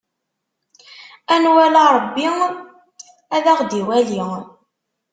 [1.33, 2.27] A nwali Ṛebbi,
[3.35, 4.23] ad aɣ-d-iwali.